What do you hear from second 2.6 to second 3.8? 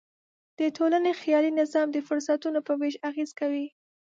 په وېش اغېز کوي.